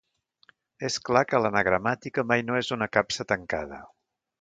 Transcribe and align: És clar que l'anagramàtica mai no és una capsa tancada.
És 0.89 0.97
clar 1.09 1.23
que 1.33 1.43
l'anagramàtica 1.45 2.25
mai 2.33 2.45
no 2.49 2.59
és 2.65 2.75
una 2.79 2.91
capsa 2.99 3.31
tancada. 3.35 3.83